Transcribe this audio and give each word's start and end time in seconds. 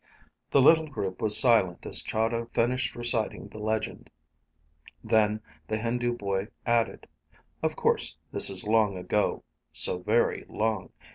The 0.49 0.63
little 0.63 0.87
group 0.87 1.21
was 1.21 1.39
silent 1.39 1.85
as 1.85 2.01
Chahda 2.01 2.47
finished 2.55 2.95
reciting 2.95 3.47
the 3.49 3.59
legend. 3.59 4.09
Then 5.03 5.41
the 5.67 5.77
Hindu 5.77 6.17
boy 6.17 6.47
added, 6.65 7.05
"Of 7.61 7.75
course 7.75 8.17
this 8.31 8.49
is 8.49 8.65
long 8.65 8.97
ago. 8.97 9.43
So 9.71 9.99
very 9.99 10.43
long. 10.49 10.89